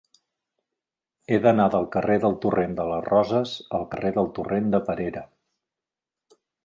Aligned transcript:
He 1.33 1.37
d'anar 1.43 1.67
del 1.75 1.85
carrer 1.95 2.15
del 2.23 2.33
Torrent 2.45 2.73
de 2.79 2.85
les 2.93 3.05
Roses 3.09 3.51
al 3.81 3.85
carrer 3.93 4.13
del 4.17 4.31
Torrent 4.39 4.73
de 4.77 4.81
Perera. 4.89 5.25